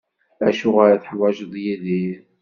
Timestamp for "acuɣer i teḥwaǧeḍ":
0.47-1.53